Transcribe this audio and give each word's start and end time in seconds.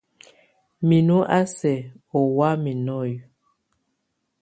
Minú 0.87 1.17
a 1.37 1.39
sɛk 1.57 1.81
oŋwam 2.17 2.63
nɔ́ye. 2.85 3.17